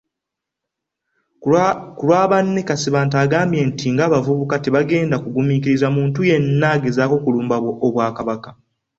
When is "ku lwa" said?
1.41-2.21